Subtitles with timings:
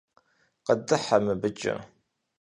[0.65, 1.75] Къыдыхьэ мыбыкӀэ.